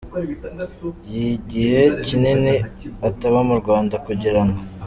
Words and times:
y’igihe 1.15 1.81
kinini 2.05 2.55
ataba 3.09 3.39
mu 3.47 3.55
Rwanda 3.61 3.95
kugirango. 4.05 4.59